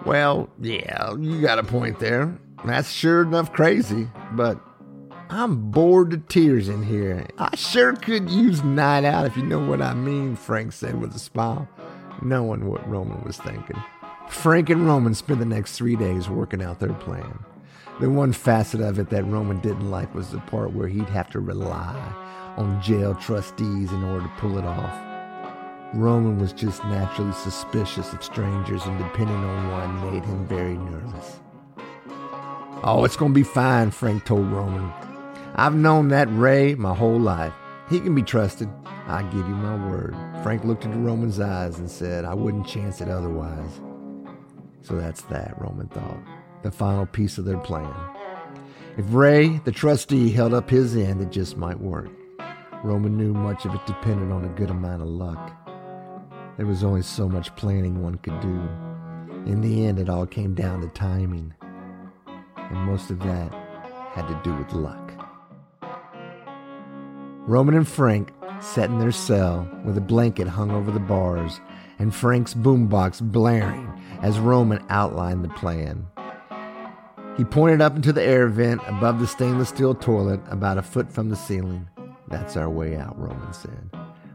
Well, 0.07 0.49
yeah, 0.61 1.17
you 1.17 1.41
got 1.41 1.59
a 1.59 1.65
point 1.65 1.99
there. 1.99 2.33
That's 2.65 2.89
sure 2.89 3.23
enough 3.23 3.53
crazy, 3.53 4.09
but 4.33 4.61
I'm 5.31 5.73
bored 5.73 6.13
to 6.13 6.19
tears 6.19 6.69
in 6.69 6.85
here. 6.85 7.27
I 7.39 7.57
sure 7.57 7.95
could 7.97 8.31
use 8.31 8.63
night 8.63 9.05
out 9.05 9.27
if 9.27 9.37
you 9.37 9.43
know 9.43 9.59
what 9.59 9.83
I 9.83 9.95
mean, 9.95 10.37
Frank 10.37 10.73
said 10.73 11.01
with 11.01 11.13
a 11.13 11.19
smile, 11.19 11.69
knowing 12.23 12.67
what 12.67 12.89
Roman 12.89 13.25
was 13.25 13.37
thinking. 13.37 13.83
Frank 14.29 14.71
and 14.71 14.87
Roman 14.87 15.15
spent 15.15 15.41
the 15.41 15.45
next 15.45 15.77
three 15.77 15.97
days 15.97 16.29
working 16.29 16.63
out 16.63 16.79
their 16.79 16.95
plan. 16.95 17.45
The 17.99 18.09
one 18.09 18.33
facet 18.33 18.81
of 18.81 19.01
it 19.01 19.11
that 19.11 19.25
Roman 19.25 19.59
didn't 19.59 19.91
like 19.91 20.15
was 20.15 20.31
the 20.31 20.39
part 20.39 20.73
where 20.73 20.87
he'd 20.87 21.09
have 21.09 21.31
to 21.31 21.41
rely 21.41 22.28
on 22.59 22.83
jail 22.83 23.15
trustees 23.15 23.93
in 23.93 24.03
order 24.03 24.25
to 24.27 24.33
pull 24.37 24.59
it 24.59 24.65
off. 24.65 25.05
Roman 25.95 26.39
was 26.39 26.53
just 26.53 26.85
naturally 26.85 27.33
suspicious 27.33 28.13
of 28.13 28.23
strangers, 28.23 28.85
and 28.85 28.99
depending 28.99 29.37
on 29.37 29.71
one 29.71 30.13
made 30.13 30.25
him 30.25 30.45
very 30.47 30.77
nervous. 30.77 31.39
Oh, 32.83 33.05
it's 33.05 33.17
going 33.17 33.33
to 33.33 33.35
be 33.35 33.45
fine, 33.45 33.91
Frank 33.91 34.25
told 34.25 34.49
Roman. 34.49 34.93
I've 35.55 35.75
known 35.75 36.09
that 36.09 36.29
Ray 36.31 36.75
my 36.75 36.95
whole 36.95 37.19
life. 37.19 37.55
He 37.89 38.01
can 38.01 38.15
be 38.15 38.23
trusted. 38.23 38.69
I 39.07 39.23
give 39.23 39.49
you 39.49 39.55
my 39.55 39.89
word. 39.89 40.15
Frank 40.43 40.65
looked 40.65 40.85
into 40.85 40.99
Roman's 40.99 41.41
eyes 41.41 41.79
and 41.79 41.91
said, 41.91 42.25
I 42.25 42.35
wouldn't 42.35 42.67
chance 42.67 43.01
it 43.01 43.09
otherwise. 43.09 43.81
So 44.83 44.97
that's 44.97 45.23
that, 45.23 45.55
Roman 45.61 45.89
thought. 45.89 46.19
The 46.63 46.71
final 46.71 47.07
piece 47.07 47.39
of 47.39 47.45
their 47.45 47.59
plan. 47.59 47.95
If 48.97 49.07
Ray, 49.09 49.59
the 49.65 49.73
trustee, 49.73 50.31
held 50.31 50.53
up 50.53 50.69
his 50.69 50.97
end, 50.97 51.23
it 51.23 51.31
just 51.31 51.57
might 51.57 51.79
work. 51.79 52.11
Roman 52.85 53.17
knew 53.17 53.35
much 53.35 53.65
of 53.65 53.75
it 53.75 53.87
depended 53.87 54.31
on 54.31 54.45
a 54.45 54.57
good 54.57 54.71
amount 54.71 55.03
of 55.03 55.09
luck. 55.09 55.53
There 56.57 56.67
was 56.67 56.85
only 56.85 57.03
so 57.03 57.29
much 57.29 57.55
planning 57.57 58.03
one 58.03 58.19
could 58.19 58.39
do. 58.41 58.69
In 59.47 59.61
the 59.61 59.87
end, 59.87 59.99
it 59.99 60.09
all 60.09 60.27
came 60.27 60.55
down 60.55 60.81
to 60.83 60.89
timing, 60.89 61.55
and 62.57 62.79
most 62.79 63.11
of 63.11 63.19
that 63.21 63.53
had 64.13 64.29
to 64.29 64.41
do 64.45 64.55
with 64.57 64.73
luck. 64.73 65.13
Roman 67.49 67.75
and 67.75 67.89
Frank 67.89 68.33
sat 68.61 68.91
in 68.91 68.99
their 68.99 69.13
cell 69.13 69.69
with 69.85 69.97
a 69.97 70.03
blanket 70.03 70.47
hung 70.47 70.71
over 70.71 70.91
the 70.91 71.01
bars 71.01 71.61
and 71.99 72.15
Frank's 72.15 72.55
boombox 72.55 73.21
blaring 73.21 73.91
as 74.23 74.39
Roman 74.39 74.85
outlined 74.89 75.45
the 75.45 75.49
plan. 75.49 76.07
He 77.37 77.45
pointed 77.45 77.81
up 77.81 77.97
into 77.97 78.13
the 78.13 78.23
air 78.23 78.49
vent 78.49 78.83
above 78.87 79.21
the 79.21 79.27
stainless 79.27 79.69
steel 79.71 79.95
toilet 79.95 80.41
about 80.49 80.79
a 80.79 80.83
foot 80.83 81.11
from 81.13 81.29
the 81.29 81.37
ceiling. 81.37 81.89
That's 82.31 82.57
our 82.57 82.69
way 82.69 82.97
out, 82.97 83.19
Roman 83.19 83.53
said. 83.53 83.91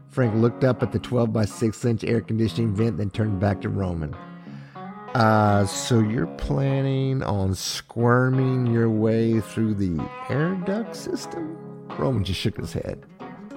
Frank 0.08 0.34
looked 0.34 0.64
up 0.64 0.82
at 0.82 0.92
the 0.92 0.98
12 0.98 1.32
by 1.32 1.44
6 1.44 1.84
inch 1.84 2.04
air 2.04 2.20
conditioning 2.20 2.74
vent, 2.74 2.98
then 2.98 3.10
turned 3.10 3.40
back 3.40 3.60
to 3.62 3.68
Roman. 3.68 4.14
Uh, 5.14 5.64
so 5.64 6.00
you're 6.00 6.26
planning 6.38 7.22
on 7.22 7.54
squirming 7.54 8.66
your 8.66 8.90
way 8.90 9.40
through 9.40 9.74
the 9.74 10.02
air 10.28 10.54
duct 10.66 10.94
system? 10.94 11.56
Roman 11.98 12.24
just 12.24 12.40
shook 12.40 12.56
his 12.56 12.72
head. 12.72 13.04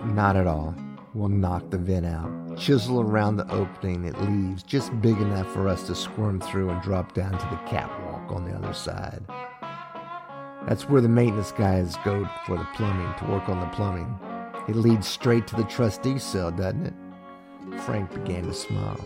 Not 0.05 0.35
at 0.35 0.45
all. 0.45 0.75
We'll 1.13 1.29
knock 1.29 1.71
the 1.71 1.79
vent 1.79 2.05
out, 2.05 2.57
chisel 2.59 3.01
around 3.01 3.37
the 3.37 3.51
opening 3.51 4.05
it 4.05 4.21
leaves, 4.21 4.61
just 4.61 4.99
big 5.01 5.17
enough 5.17 5.51
for 5.51 5.67
us 5.67 5.87
to 5.87 5.95
squirm 5.95 6.39
through 6.39 6.69
and 6.69 6.79
drop 6.83 7.15
down 7.15 7.31
to 7.31 7.47
the 7.49 7.59
catwalk 7.67 8.31
on 8.31 8.45
the 8.45 8.55
other 8.55 8.73
side. 8.73 9.23
That's 10.67 10.87
where 10.87 11.01
the 11.01 11.09
maintenance 11.09 11.51
guys 11.51 11.95
go 12.05 12.29
for 12.45 12.57
the 12.57 12.67
plumbing, 12.75 13.11
to 13.17 13.25
work 13.31 13.49
on 13.49 13.59
the 13.59 13.67
plumbing. 13.67 14.19
It 14.67 14.75
leads 14.75 15.07
straight 15.07 15.47
to 15.47 15.55
the 15.55 15.63
trustee 15.63 16.19
cell, 16.19 16.51
doesn't 16.51 16.87
it? 16.87 16.93
Frank 17.81 18.13
began 18.13 18.43
to 18.43 18.53
smile. 18.53 18.99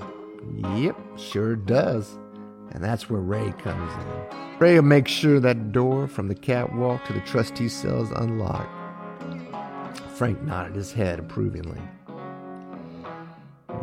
Yep, 0.75 0.97
sure 1.17 1.55
does. 1.55 2.17
And 2.71 2.83
that's 2.83 3.09
where 3.09 3.21
Ray 3.21 3.53
comes 3.59 3.91
in. 3.93 4.57
Ray 4.59 4.75
will 4.75 4.83
make 4.83 5.07
sure 5.07 5.39
that 5.39 5.71
door 5.71 6.07
from 6.07 6.27
the 6.27 6.35
catwalk 6.35 7.05
to 7.05 7.13
the 7.13 7.19
trustee 7.21 7.69
cell 7.69 8.01
is 8.01 8.11
unlocked. 8.11 8.69
Frank 10.15 10.41
nodded 10.41 10.75
his 10.75 10.93
head 10.93 11.19
approvingly. 11.19 11.81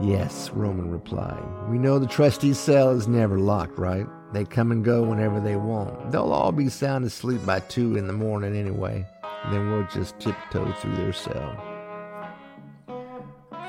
Yes, 0.00 0.50
Roman 0.50 0.90
replied. 0.90 1.42
We 1.68 1.78
know 1.78 1.98
the 1.98 2.06
trustee 2.06 2.54
cell 2.54 2.90
is 2.90 3.08
never 3.08 3.38
locked, 3.38 3.78
right? 3.78 4.06
They 4.32 4.44
come 4.44 4.70
and 4.70 4.84
go 4.84 5.02
whenever 5.02 5.40
they 5.40 5.56
want. 5.56 6.12
They'll 6.12 6.32
all 6.32 6.52
be 6.52 6.68
sound 6.68 7.04
asleep 7.04 7.44
by 7.44 7.60
two 7.60 7.96
in 7.96 8.06
the 8.06 8.12
morning 8.12 8.56
anyway. 8.56 9.06
Then 9.50 9.70
we'll 9.70 9.86
just 9.88 10.18
tiptoe 10.20 10.70
through 10.72 10.96
their 10.96 11.12
cell. 11.12 11.67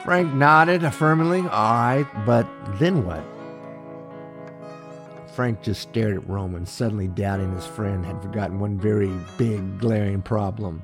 Frank 0.04 0.34
nodded 0.34 0.82
affirmingly. 0.82 1.44
All 1.44 1.74
right, 1.74 2.08
but 2.26 2.48
then 2.80 3.06
what? 3.06 3.24
Frank 5.36 5.62
just 5.62 5.82
stared 5.82 6.18
at 6.18 6.28
Roman, 6.28 6.66
suddenly 6.66 7.08
doubting 7.08 7.54
his 7.54 7.66
friend 7.66 8.06
had 8.06 8.22
forgotten 8.22 8.60
one 8.60 8.78
very 8.78 9.12
big, 9.38 9.80
glaring 9.80 10.22
problem. 10.22 10.84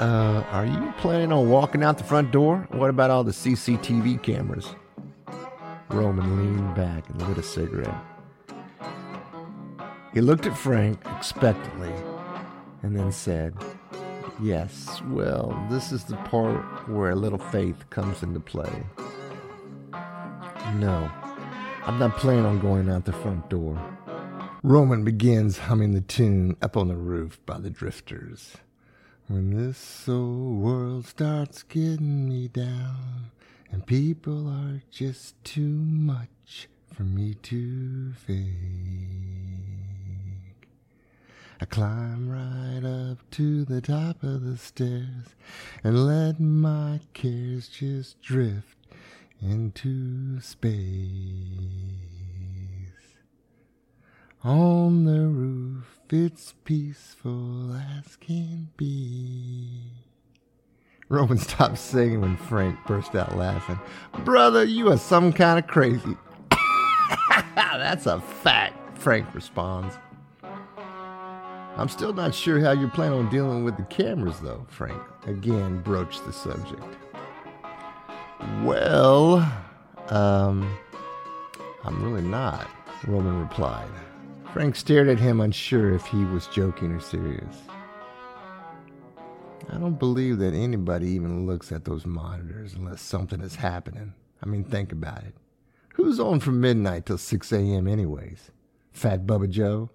Uh, 0.00 0.44
are 0.50 0.64
you 0.64 0.92
planning 0.98 1.32
on 1.32 1.48
walking 1.48 1.82
out 1.82 1.98
the 1.98 2.04
front 2.04 2.30
door? 2.30 2.66
What 2.70 2.90
about 2.90 3.10
all 3.10 3.24
the 3.24 3.32
CCTV 3.32 4.22
cameras? 4.22 4.74
Roman 5.90 6.36
leaned 6.36 6.74
back 6.74 7.08
and 7.08 7.20
lit 7.28 7.38
a 7.38 7.42
cigarette. 7.42 7.94
He 10.14 10.20
looked 10.20 10.46
at 10.46 10.56
Frank 10.56 11.00
expectantly 11.16 11.92
and 12.82 12.96
then 12.96 13.12
said, 13.12 13.54
Yes, 14.40 15.02
well, 15.08 15.66
this 15.68 15.90
is 15.90 16.04
the 16.04 16.16
part 16.16 16.88
where 16.88 17.10
a 17.10 17.16
little 17.16 17.38
faith 17.38 17.90
comes 17.90 18.22
into 18.22 18.38
play. 18.38 18.84
No, 20.76 21.10
I'm 21.84 21.98
not 21.98 22.16
planning 22.18 22.46
on 22.46 22.60
going 22.60 22.88
out 22.88 23.04
the 23.04 23.12
front 23.12 23.48
door. 23.50 23.76
Roman 24.62 25.02
begins 25.02 25.58
humming 25.58 25.92
the 25.92 26.00
tune 26.00 26.56
Up 26.62 26.76
on 26.76 26.86
the 26.86 26.96
Roof 26.96 27.40
by 27.46 27.58
the 27.58 27.70
Drifters. 27.70 28.56
When 29.26 29.50
this 29.50 30.08
old 30.08 30.58
world 30.58 31.06
starts 31.06 31.64
getting 31.64 32.28
me 32.28 32.46
down, 32.46 33.32
and 33.72 33.86
people 33.86 34.48
are 34.48 34.82
just 34.90 35.42
too 35.42 35.62
much 35.62 36.68
for 36.94 37.02
me 37.02 37.34
to 37.34 38.12
fake. 38.12 39.27
I 41.60 41.64
climb 41.64 42.28
right 42.28 42.88
up 42.88 43.18
to 43.32 43.64
the 43.64 43.80
top 43.80 44.22
of 44.22 44.44
the 44.44 44.56
stairs 44.56 45.34
and 45.82 46.06
let 46.06 46.38
my 46.38 47.00
cares 47.14 47.66
just 47.66 48.22
drift 48.22 48.76
into 49.42 50.40
space. 50.40 50.70
On 54.44 55.04
the 55.04 55.26
roof, 55.26 55.98
it's 56.10 56.54
peaceful 56.64 57.74
as 57.74 58.14
can 58.14 58.68
be. 58.76 59.80
Roman 61.08 61.38
stopped 61.38 61.78
singing 61.78 62.20
when 62.20 62.36
Frank 62.36 62.78
burst 62.86 63.16
out 63.16 63.36
laughing. 63.36 63.80
Brother, 64.24 64.62
you 64.62 64.92
are 64.92 64.98
some 64.98 65.32
kind 65.32 65.58
of 65.58 65.66
crazy. 65.66 66.16
That's 67.56 68.06
a 68.06 68.20
fact, 68.20 68.96
Frank 68.96 69.34
responds. 69.34 69.96
I'm 71.78 71.88
still 71.88 72.12
not 72.12 72.34
sure 72.34 72.58
how 72.58 72.72
you 72.72 72.88
plan 72.88 73.12
on 73.12 73.30
dealing 73.30 73.62
with 73.62 73.76
the 73.76 73.84
cameras, 73.84 74.40
though, 74.40 74.66
Frank 74.68 75.00
again 75.26 75.80
broached 75.80 76.26
the 76.26 76.32
subject. 76.32 76.82
Well, 78.64 79.36
um, 80.08 80.76
I'm 81.84 82.02
really 82.02 82.26
not, 82.26 82.68
Roman 83.06 83.38
replied. 83.40 83.88
Frank 84.52 84.74
stared 84.74 85.08
at 85.08 85.20
him, 85.20 85.40
unsure 85.40 85.94
if 85.94 86.04
he 86.06 86.24
was 86.24 86.48
joking 86.48 86.90
or 86.90 87.00
serious. 87.00 87.54
I 89.70 89.76
don't 89.78 90.00
believe 90.00 90.38
that 90.38 90.54
anybody 90.54 91.10
even 91.10 91.46
looks 91.46 91.70
at 91.70 91.84
those 91.84 92.04
monitors 92.04 92.74
unless 92.74 93.02
something 93.02 93.40
is 93.40 93.54
happening. 93.54 94.14
I 94.42 94.46
mean, 94.46 94.64
think 94.64 94.90
about 94.90 95.22
it. 95.22 95.34
Who's 95.94 96.18
on 96.18 96.40
from 96.40 96.60
midnight 96.60 97.06
till 97.06 97.18
6 97.18 97.52
a.m., 97.52 97.86
anyways? 97.86 98.50
Fat 98.92 99.26
Bubba 99.26 99.48
Joe? 99.48 99.90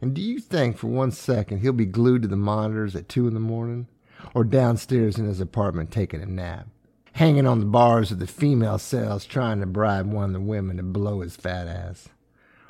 And 0.00 0.14
do 0.14 0.20
you 0.20 0.38
think 0.38 0.76
for 0.76 0.88
one 0.88 1.10
second 1.10 1.58
he'll 1.58 1.72
be 1.72 1.86
glued 1.86 2.22
to 2.22 2.28
the 2.28 2.36
monitors 2.36 2.94
at 2.94 3.08
2 3.08 3.28
in 3.28 3.34
the 3.34 3.40
morning? 3.40 3.88
Or 4.34 4.44
downstairs 4.44 5.18
in 5.18 5.26
his 5.26 5.40
apartment 5.40 5.90
taking 5.90 6.22
a 6.22 6.26
nap? 6.26 6.68
hanging 7.16 7.46
on 7.46 7.60
the 7.60 7.64
bars 7.64 8.10
of 8.10 8.18
the 8.18 8.26
female 8.26 8.78
cells 8.78 9.24
trying 9.24 9.58
to 9.58 9.66
bribe 9.66 10.06
one 10.06 10.24
of 10.24 10.32
the 10.34 10.40
women 10.40 10.76
to 10.76 10.82
blow 10.82 11.22
his 11.22 11.34
fat 11.34 11.66
ass. 11.66 12.10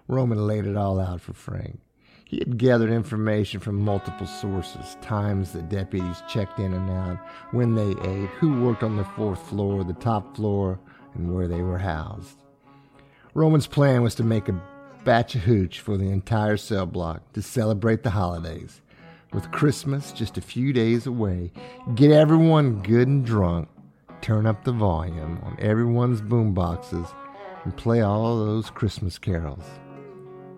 Roman 0.06 0.46
laid 0.46 0.66
it 0.66 0.76
all 0.76 1.00
out 1.00 1.20
for 1.20 1.32
Frank. 1.32 1.80
He 2.24 2.38
had 2.38 2.56
gathered 2.56 2.90
information 2.90 3.58
from 3.58 3.80
multiple 3.80 4.26
sources 4.26 4.96
times 5.02 5.50
the 5.50 5.62
deputies 5.62 6.22
checked 6.28 6.60
in 6.60 6.72
and 6.72 6.88
out, 6.90 7.18
when 7.50 7.74
they 7.74 7.90
ate, 8.08 8.30
who 8.38 8.62
worked 8.62 8.84
on 8.84 8.96
the 8.96 9.04
fourth 9.04 9.42
floor, 9.48 9.82
the 9.82 9.94
top 9.94 10.36
floor, 10.36 10.78
and 11.14 11.34
where 11.34 11.48
they 11.48 11.62
were 11.62 11.78
housed. 11.78 12.40
Roman's 13.34 13.66
plan 13.66 14.02
was 14.02 14.14
to 14.14 14.22
make 14.22 14.48
a 14.48 14.62
batch 15.06 15.36
of 15.36 15.42
hooch 15.42 15.78
for 15.78 15.96
the 15.96 16.10
entire 16.10 16.56
cell 16.56 16.84
block 16.84 17.32
to 17.32 17.40
celebrate 17.40 18.02
the 18.02 18.10
holidays. 18.10 18.82
With 19.32 19.52
Christmas 19.52 20.10
just 20.10 20.36
a 20.36 20.40
few 20.40 20.72
days 20.72 21.06
away, 21.06 21.52
get 21.94 22.10
everyone 22.10 22.82
good 22.82 23.06
and 23.06 23.24
drunk, 23.24 23.68
turn 24.20 24.46
up 24.46 24.64
the 24.64 24.72
volume 24.72 25.38
on 25.44 25.56
everyone's 25.60 26.20
boom 26.20 26.54
boxes 26.54 27.06
and 27.62 27.76
play 27.76 28.00
all 28.00 28.36
those 28.36 28.68
Christmas 28.68 29.16
carols. 29.16 29.64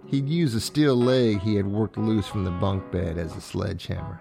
He'd 0.07 0.31
use 0.31 0.55
a 0.55 0.63
steel 0.63 0.97
leg 0.97 1.41
he 1.41 1.57
had 1.57 1.67
worked 1.67 1.99
loose 1.99 2.27
from 2.27 2.45
the 2.45 2.51
bunk 2.51 2.91
bed 2.91 3.19
as 3.19 3.37
a 3.37 3.43
sledgehammer. 3.43 4.19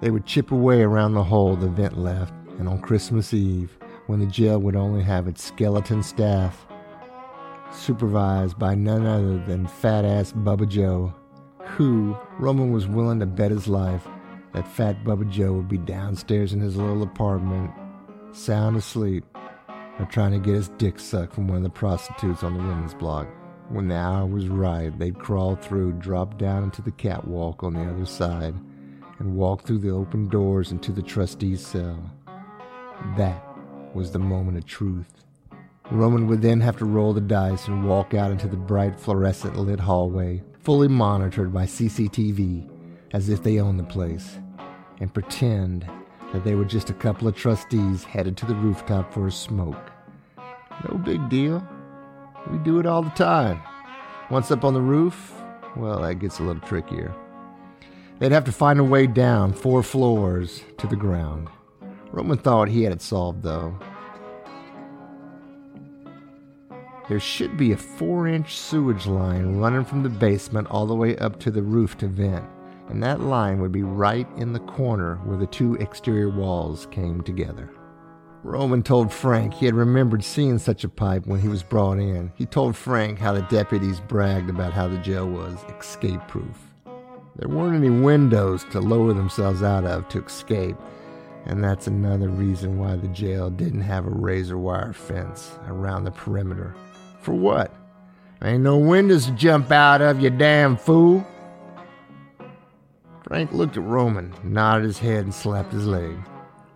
They 0.00 0.10
would 0.10 0.24
chip 0.24 0.50
away 0.50 0.80
around 0.80 1.12
the 1.12 1.24
hole 1.24 1.56
the 1.56 1.68
vent 1.68 1.98
left, 1.98 2.32
and 2.58 2.66
on 2.66 2.80
Christmas 2.80 3.34
Eve, 3.34 3.76
when 4.06 4.20
the 4.20 4.26
jail 4.26 4.58
would 4.60 4.76
only 4.76 5.02
have 5.02 5.28
its 5.28 5.44
skeleton 5.44 6.02
staff, 6.02 6.66
supervised 7.84 8.58
by 8.58 8.74
none 8.74 9.04
other 9.04 9.38
than 9.44 9.66
fat 9.66 10.06
ass 10.06 10.32
Bubba 10.32 10.66
Joe, 10.66 11.14
who 11.64 12.16
Roman 12.38 12.72
was 12.72 12.86
willing 12.86 13.20
to 13.20 13.26
bet 13.26 13.50
his 13.50 13.68
life 13.68 14.06
that 14.54 14.66
fat 14.66 15.04
Bubba 15.04 15.28
Joe 15.28 15.52
would 15.52 15.68
be 15.68 15.78
downstairs 15.78 16.52
in 16.52 16.60
his 16.60 16.76
little 16.76 17.02
apartment 17.02 17.70
sound 18.32 18.76
asleep, 18.76 19.24
or 19.98 20.06
trying 20.06 20.32
to 20.32 20.38
get 20.38 20.54
his 20.54 20.68
dick 20.70 20.98
sucked 20.98 21.34
from 21.34 21.48
one 21.48 21.58
of 21.58 21.62
the 21.62 21.70
prostitutes 21.70 22.42
on 22.42 22.56
the 22.56 22.62
women's 22.62 22.94
block. 22.94 23.28
When 23.68 23.88
the 23.88 23.96
hour 23.96 24.26
was 24.26 24.48
right, 24.48 24.96
they'd 24.98 25.18
crawl 25.18 25.56
through, 25.56 25.94
drop 25.94 26.38
down 26.38 26.64
into 26.64 26.82
the 26.82 26.92
catwalk 26.92 27.62
on 27.62 27.74
the 27.74 27.84
other 27.84 28.06
side, 28.06 28.54
and 29.18 29.36
walk 29.36 29.62
through 29.62 29.78
the 29.78 29.90
open 29.90 30.28
doors 30.28 30.72
into 30.72 30.90
the 30.90 31.02
trustee's 31.02 31.66
cell. 31.66 31.98
That 33.16 33.44
was 33.94 34.12
the 34.12 34.18
moment 34.18 34.56
of 34.56 34.66
truth. 34.66 35.23
Roman 35.90 36.26
would 36.26 36.40
then 36.40 36.60
have 36.60 36.78
to 36.78 36.86
roll 36.86 37.12
the 37.12 37.20
dice 37.20 37.68
and 37.68 37.86
walk 37.86 38.14
out 38.14 38.30
into 38.30 38.48
the 38.48 38.56
bright 38.56 38.98
fluorescent 38.98 39.56
lit 39.56 39.80
hallway, 39.80 40.42
fully 40.62 40.88
monitored 40.88 41.52
by 41.52 41.66
CCTV, 41.66 42.68
as 43.12 43.28
if 43.28 43.42
they 43.42 43.60
owned 43.60 43.78
the 43.78 43.84
place, 43.84 44.38
and 45.00 45.12
pretend 45.12 45.86
that 46.32 46.42
they 46.42 46.54
were 46.54 46.64
just 46.64 46.90
a 46.90 46.94
couple 46.94 47.28
of 47.28 47.36
trustees 47.36 48.02
headed 48.02 48.36
to 48.38 48.46
the 48.46 48.54
rooftop 48.54 49.12
for 49.12 49.26
a 49.26 49.30
smoke. 49.30 49.92
No 50.88 50.98
big 50.98 51.28
deal. 51.28 51.66
We 52.50 52.58
do 52.58 52.78
it 52.80 52.86
all 52.86 53.02
the 53.02 53.10
time. 53.10 53.60
Once 54.30 54.50
up 54.50 54.64
on 54.64 54.74
the 54.74 54.80
roof, 54.80 55.34
well, 55.76 56.00
that 56.00 56.16
gets 56.16 56.38
a 56.38 56.42
little 56.42 56.66
trickier. 56.66 57.14
They'd 58.18 58.32
have 58.32 58.44
to 58.44 58.52
find 58.52 58.80
a 58.80 58.84
way 58.84 59.06
down 59.06 59.52
four 59.52 59.82
floors 59.82 60.62
to 60.78 60.86
the 60.86 60.96
ground. 60.96 61.48
Roman 62.10 62.38
thought 62.38 62.68
he 62.68 62.84
had 62.84 62.92
it 62.92 63.02
solved, 63.02 63.42
though. 63.42 63.78
There 67.06 67.20
should 67.20 67.58
be 67.58 67.72
a 67.72 67.76
four 67.76 68.26
inch 68.26 68.56
sewage 68.56 69.06
line 69.06 69.56
running 69.56 69.84
from 69.84 70.02
the 70.02 70.08
basement 70.08 70.68
all 70.70 70.86
the 70.86 70.94
way 70.94 71.16
up 71.18 71.38
to 71.40 71.50
the 71.50 71.62
roof 71.62 71.98
to 71.98 72.06
vent, 72.06 72.46
and 72.88 73.02
that 73.02 73.20
line 73.20 73.60
would 73.60 73.72
be 73.72 73.82
right 73.82 74.26
in 74.38 74.54
the 74.54 74.60
corner 74.60 75.16
where 75.16 75.36
the 75.36 75.46
two 75.46 75.74
exterior 75.74 76.30
walls 76.30 76.86
came 76.90 77.20
together. 77.20 77.70
Roman 78.42 78.82
told 78.82 79.12
Frank 79.12 79.52
he 79.52 79.66
had 79.66 79.74
remembered 79.74 80.24
seeing 80.24 80.58
such 80.58 80.82
a 80.82 80.88
pipe 80.88 81.26
when 81.26 81.40
he 81.40 81.48
was 81.48 81.62
brought 81.62 81.98
in. 81.98 82.32
He 82.36 82.46
told 82.46 82.74
Frank 82.74 83.18
how 83.18 83.32
the 83.32 83.42
deputies 83.42 84.00
bragged 84.00 84.48
about 84.48 84.72
how 84.72 84.88
the 84.88 84.98
jail 84.98 85.28
was 85.28 85.58
escape 85.78 86.20
proof. 86.28 86.72
There 87.36 87.48
weren't 87.48 87.76
any 87.76 87.90
windows 87.90 88.64
to 88.70 88.80
lower 88.80 89.12
themselves 89.12 89.62
out 89.62 89.84
of 89.84 90.08
to 90.08 90.24
escape, 90.24 90.76
and 91.44 91.62
that's 91.62 91.86
another 91.86 92.28
reason 92.28 92.78
why 92.78 92.96
the 92.96 93.08
jail 93.08 93.50
didn't 93.50 93.82
have 93.82 94.06
a 94.06 94.10
razor 94.10 94.56
wire 94.56 94.94
fence 94.94 95.58
around 95.66 96.04
the 96.04 96.10
perimeter. 96.10 96.74
For 97.24 97.32
what? 97.32 97.74
Ain't 98.42 98.62
no 98.62 98.76
windows 98.76 99.24
to 99.24 99.32
jump 99.32 99.72
out 99.72 100.02
of, 100.02 100.20
you 100.20 100.28
damn 100.28 100.76
fool. 100.76 101.26
Frank 103.22 103.50
looked 103.52 103.78
at 103.78 103.82
Roman, 103.82 104.34
nodded 104.42 104.84
his 104.84 104.98
head, 104.98 105.24
and 105.24 105.34
slapped 105.34 105.72
his 105.72 105.86
leg. 105.86 106.18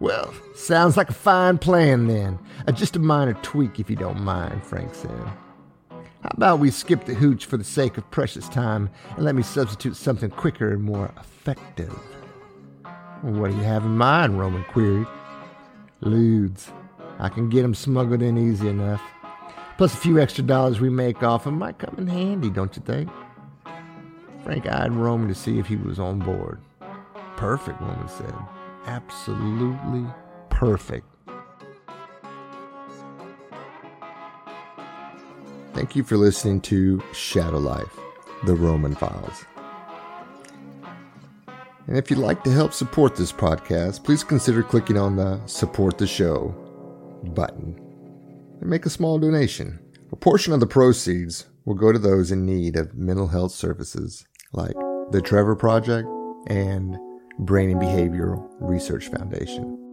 Well, 0.00 0.32
sounds 0.54 0.96
like 0.96 1.10
a 1.10 1.12
fine 1.12 1.58
plan 1.58 2.06
then. 2.06 2.38
Uh, 2.66 2.72
just 2.72 2.96
a 2.96 2.98
minor 2.98 3.34
tweak 3.42 3.78
if 3.78 3.90
you 3.90 3.96
don't 3.96 4.22
mind, 4.22 4.64
Frank 4.64 4.94
said. 4.94 5.10
How 5.90 6.30
about 6.30 6.60
we 6.60 6.70
skip 6.70 7.04
the 7.04 7.12
hooch 7.12 7.44
for 7.44 7.58
the 7.58 7.64
sake 7.64 7.98
of 7.98 8.10
precious 8.10 8.48
time 8.48 8.88
and 9.16 9.26
let 9.26 9.34
me 9.34 9.42
substitute 9.42 9.96
something 9.96 10.30
quicker 10.30 10.72
and 10.72 10.82
more 10.82 11.12
effective? 11.18 11.92
What 13.20 13.50
do 13.50 13.56
you 13.58 13.64
have 13.64 13.84
in 13.84 13.98
mind? 13.98 14.38
Roman 14.38 14.64
queried. 14.64 15.06
Ludes. 16.00 16.70
I 17.18 17.28
can 17.28 17.50
get 17.50 17.64
'em 17.64 17.74
smuggled 17.74 18.22
in 18.22 18.38
easy 18.38 18.68
enough. 18.68 19.02
Plus 19.78 19.94
a 19.94 19.96
few 19.96 20.18
extra 20.18 20.42
dollars 20.42 20.80
we 20.80 20.90
make 20.90 21.22
off 21.22 21.46
'em 21.46 21.56
might 21.56 21.78
come 21.78 21.94
in 21.98 22.08
handy, 22.08 22.50
don't 22.50 22.74
you 22.76 22.82
think? 22.82 23.08
Frank 24.42 24.66
eyed 24.66 24.92
Roman 24.92 25.28
to 25.28 25.34
see 25.36 25.60
if 25.60 25.68
he 25.68 25.76
was 25.76 26.00
on 26.00 26.18
board. 26.18 26.58
Perfect, 27.36 27.80
Roman 27.80 28.08
said. 28.08 28.34
Absolutely 28.86 30.04
perfect. 30.50 31.06
Thank 35.74 35.94
you 35.94 36.02
for 36.02 36.16
listening 36.16 36.60
to 36.62 37.00
Shadow 37.12 37.58
Life, 37.58 38.00
The 38.46 38.56
Roman 38.56 38.96
Files. 38.96 39.44
And 41.86 41.96
if 41.96 42.10
you'd 42.10 42.18
like 42.18 42.42
to 42.42 42.50
help 42.50 42.72
support 42.72 43.14
this 43.14 43.30
podcast, 43.32 44.02
please 44.02 44.24
consider 44.24 44.64
clicking 44.64 44.98
on 44.98 45.14
the 45.14 45.40
Support 45.46 45.98
the 45.98 46.06
Show 46.08 46.52
button 47.32 47.87
and 48.60 48.68
make 48.68 48.86
a 48.86 48.90
small 48.90 49.18
donation. 49.18 49.78
A 50.12 50.16
portion 50.16 50.52
of 50.52 50.60
the 50.60 50.66
proceeds 50.66 51.46
will 51.64 51.74
go 51.74 51.92
to 51.92 51.98
those 51.98 52.30
in 52.30 52.46
need 52.46 52.76
of 52.76 52.94
mental 52.94 53.28
health 53.28 53.52
services 53.52 54.26
like 54.52 54.74
the 55.10 55.20
Trevor 55.22 55.56
Project 55.56 56.08
and 56.46 56.96
Brain 57.38 57.70
and 57.70 57.80
Behavioral 57.80 58.48
Research 58.60 59.08
Foundation. 59.08 59.87